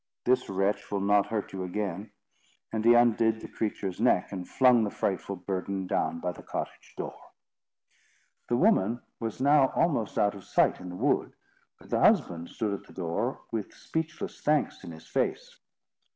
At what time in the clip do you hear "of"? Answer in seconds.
10.33-10.43